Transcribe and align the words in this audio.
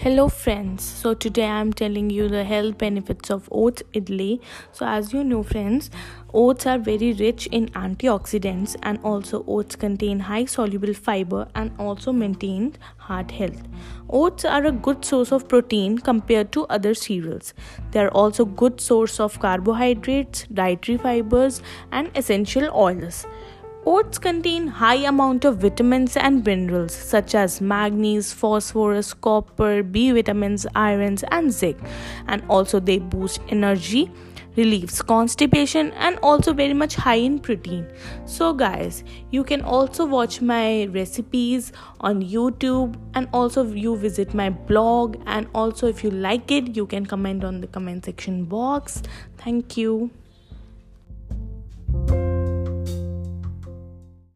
Hello 0.00 0.28
friends, 0.28 0.84
so 0.84 1.12
today 1.12 1.42
I 1.42 1.60
am 1.60 1.72
telling 1.72 2.08
you 2.08 2.28
the 2.28 2.44
health 2.44 2.78
benefits 2.78 3.30
of 3.30 3.48
oats 3.50 3.82
idli. 3.92 4.40
So 4.70 4.86
as 4.86 5.12
you 5.12 5.24
know 5.24 5.42
friends, 5.42 5.90
oats 6.32 6.66
are 6.66 6.78
very 6.78 7.14
rich 7.14 7.48
in 7.48 7.66
antioxidants 7.70 8.76
and 8.84 9.00
also 9.02 9.44
oats 9.48 9.74
contain 9.74 10.20
high 10.20 10.44
soluble 10.44 10.94
fiber 10.94 11.48
and 11.56 11.72
also 11.80 12.12
maintain 12.12 12.76
heart 12.98 13.32
health. 13.32 13.60
Oats 14.08 14.44
are 14.44 14.64
a 14.66 14.70
good 14.70 15.04
source 15.04 15.32
of 15.32 15.48
protein 15.48 15.98
compared 15.98 16.52
to 16.52 16.64
other 16.66 16.94
cereals. 16.94 17.52
They 17.90 17.98
are 17.98 18.10
also 18.10 18.44
good 18.44 18.80
source 18.80 19.18
of 19.18 19.40
carbohydrates, 19.40 20.44
dietary 20.44 20.98
fibers 20.98 21.60
and 21.90 22.16
essential 22.16 22.70
oils. 22.72 23.26
Oats 23.90 24.18
contain 24.18 24.66
high 24.66 25.06
amount 25.08 25.46
of 25.46 25.62
vitamins 25.62 26.14
and 26.14 26.44
minerals 26.44 26.92
such 26.94 27.34
as 27.34 27.62
magnesium, 27.62 28.36
phosphorus, 28.38 29.14
copper, 29.14 29.82
B 29.82 30.10
vitamins, 30.10 30.66
irons 30.74 31.24
and 31.30 31.50
zinc 31.50 31.78
and 32.26 32.42
also 32.50 32.80
they 32.80 32.98
boost 32.98 33.40
energy, 33.48 34.10
relieves 34.56 35.00
constipation 35.00 35.90
and 35.92 36.18
also 36.22 36.52
very 36.52 36.74
much 36.74 36.96
high 36.96 37.14
in 37.14 37.38
protein. 37.38 37.90
So 38.26 38.52
guys, 38.52 39.04
you 39.30 39.42
can 39.42 39.62
also 39.62 40.04
watch 40.04 40.42
my 40.42 40.84
recipes 40.90 41.72
on 42.00 42.20
YouTube 42.20 42.94
and 43.14 43.26
also 43.32 43.64
you 43.64 43.96
visit 43.96 44.34
my 44.34 44.50
blog 44.50 45.16
and 45.24 45.48
also 45.54 45.86
if 45.86 46.04
you 46.04 46.10
like 46.10 46.50
it 46.50 46.76
you 46.76 46.84
can 46.84 47.06
comment 47.06 47.42
on 47.42 47.62
the 47.62 47.66
comment 47.66 48.04
section 48.04 48.44
box. 48.44 49.02
Thank 49.38 49.78
you. 49.78 50.10